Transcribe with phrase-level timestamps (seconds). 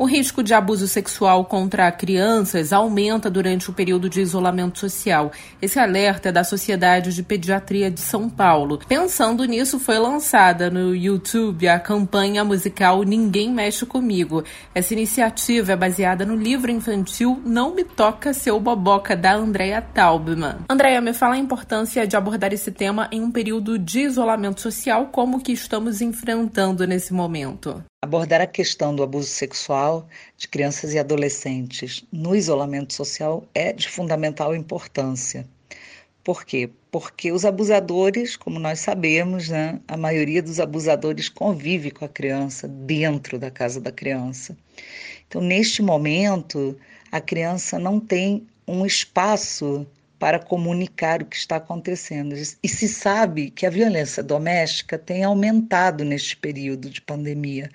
[0.00, 5.32] O risco de abuso sexual contra crianças aumenta durante o período de isolamento social.
[5.60, 8.78] Esse alerta é da Sociedade de Pediatria de São Paulo.
[8.86, 14.44] Pensando nisso, foi lançada no YouTube a campanha musical Ninguém Mexe Comigo.
[14.72, 20.58] Essa iniciativa é baseada no livro infantil Não Me Toca Seu Boboca, da Andrea Taubman.
[20.70, 25.08] Andrea, me fala a importância de abordar esse tema em um período de isolamento social,
[25.10, 27.82] como que estamos enfrentando nesse momento.
[28.00, 33.88] Abordar a questão do abuso sexual de crianças e adolescentes no isolamento social é de
[33.88, 35.44] fundamental importância.
[36.22, 36.70] Por quê?
[36.92, 42.68] Porque os abusadores, como nós sabemos, né, a maioria dos abusadores convive com a criança
[42.68, 44.56] dentro da casa da criança.
[45.26, 46.78] Então, neste momento,
[47.10, 49.84] a criança não tem um espaço
[50.18, 52.34] para comunicar o que está acontecendo.
[52.62, 57.70] E se sabe que a violência doméstica tem aumentado neste período de pandemia.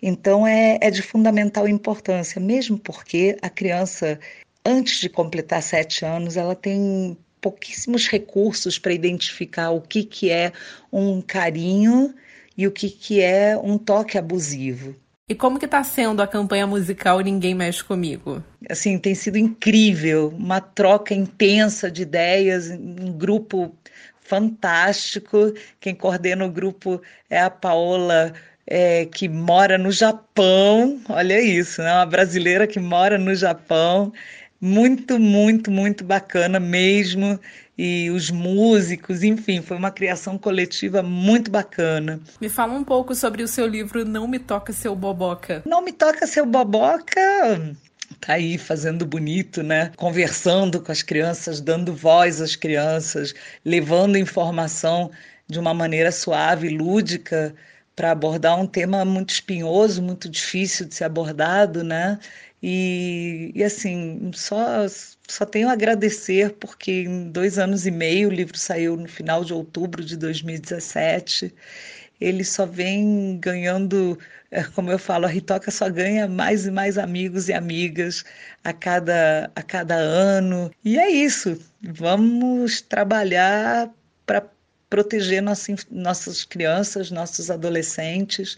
[0.00, 4.18] Então, é, é de fundamental importância, mesmo porque a criança,
[4.64, 10.52] antes de completar sete anos, ela tem pouquíssimos recursos para identificar o que, que é
[10.92, 12.14] um carinho
[12.56, 14.94] e o que, que é um toque abusivo.
[15.26, 18.44] E como que está sendo a campanha musical Ninguém Mexe Comigo?
[18.68, 23.74] Assim, tem sido incrível, uma troca intensa de ideias, um grupo
[24.20, 25.54] fantástico.
[25.80, 28.34] Quem coordena o grupo é a Paola,
[28.66, 31.00] é, que mora no Japão.
[31.08, 31.90] Olha isso, né?
[31.94, 34.12] Uma brasileira que mora no Japão.
[34.64, 37.38] Muito, muito, muito bacana mesmo
[37.76, 42.18] e os músicos, enfim, foi uma criação coletiva muito bacana.
[42.40, 45.62] Me fala um pouco sobre o seu livro Não Me Toca Seu Boboca.
[45.66, 47.20] Não Me Toca Seu Boboca
[48.20, 49.92] tá aí fazendo bonito, né?
[49.96, 55.10] Conversando com as crianças, dando voz às crianças, levando informação
[55.46, 57.54] de uma maneira suave, lúdica,
[57.94, 62.18] para abordar um tema muito espinhoso, muito difícil de ser abordado, né?
[62.66, 64.86] E, e assim, só,
[65.28, 69.44] só tenho a agradecer porque em dois anos e meio o livro saiu no final
[69.44, 71.54] de outubro de 2017.
[72.18, 74.18] Ele só vem ganhando,
[74.50, 78.24] é, como eu falo, a Ritoca só ganha mais e mais amigos e amigas
[78.64, 80.70] a cada, a cada ano.
[80.82, 81.60] E é isso.
[81.82, 83.90] Vamos trabalhar
[84.24, 84.48] para
[84.88, 88.56] proteger nossas, nossas crianças, nossos adolescentes,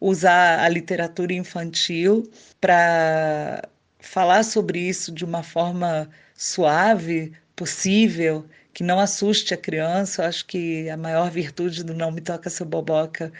[0.00, 2.30] usar a literatura infantil
[2.60, 3.68] para
[4.00, 10.22] falar sobre isso de uma forma suave possível, que não assuste a criança.
[10.22, 13.32] Eu acho que a maior virtude do Não Me Toca Seu Boboca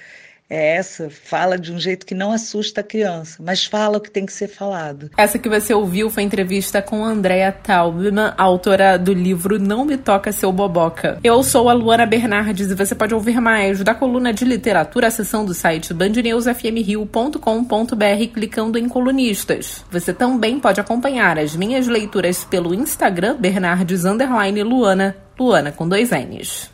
[0.48, 4.10] é essa, fala de um jeito que não assusta a criança, mas fala o que
[4.10, 5.10] tem que ser falado.
[5.16, 10.30] Essa que você ouviu foi entrevista com Andrea Taubman, autora do livro Não Me Toca
[10.32, 11.18] Seu Boboca.
[11.24, 15.46] Eu sou a Luana Bernardes e você pode ouvir mais da coluna de literatura, seção
[15.46, 19.84] do site bandnewsfmrio.com.br clicando em colunistas.
[19.90, 26.73] Você também pode acompanhar as minhas leituras pelo Instagram Bernardes Luana, Luana com dois N's.